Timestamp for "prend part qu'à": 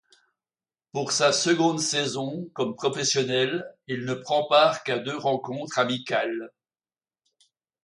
4.15-4.97